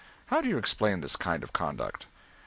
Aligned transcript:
How 0.33 0.41
do 0.41 0.49
you 0.49 0.57
explain 0.57 1.01
this 1.01 1.15
kind 1.15 1.43
of 1.43 1.53
conduct?" 1.53 2.07